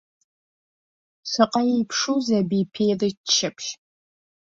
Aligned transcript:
Шаҟа 1.31 1.61
еиԥшузеи 1.73 2.39
аби 2.41 2.67
ԥеи 2.73 2.93
рыччаԥшь! 2.99 3.69